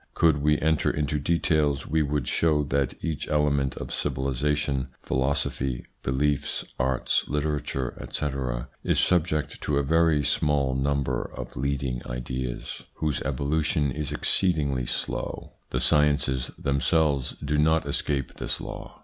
Could 0.15 0.37
we 0.41 0.57
enter 0.57 0.89
into 0.89 1.19
details, 1.19 1.85
we 1.85 2.01
would 2.01 2.27
show 2.27 2.63
that 2.63 2.95
each 3.05 3.27
element 3.27 3.77
of 3.77 3.93
civilisation 3.93 4.87
philosophy, 5.03 5.85
beliefs, 6.01 6.65
arts, 6.79 7.25
literature, 7.27 7.95
etc. 8.01 8.69
is 8.83 8.99
subject 8.99 9.61
to 9.61 9.77
a 9.77 9.83
very 9.83 10.23
small 10.23 10.73
number 10.73 11.29
of 11.35 11.55
leading 11.55 12.01
ideas 12.07 12.83
172 12.95 13.13
THE 13.13 13.13
PSYCHOLOGY 13.13 13.13
OF 13.13 13.13
PEOPLES: 13.13 13.17
whose 13.19 13.21
evolution 13.21 13.91
is 13.91 14.11
exceedingly 14.11 14.85
slow. 14.87 15.51
The 15.69 15.79
sciences 15.79 16.49
themselves 16.57 17.35
do 17.45 17.57
not 17.59 17.87
escape 17.87 18.37
this 18.37 18.59
law. 18.59 18.99